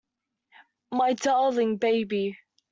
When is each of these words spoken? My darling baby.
My 0.91 1.13
darling 1.13 1.77
baby. 1.77 2.39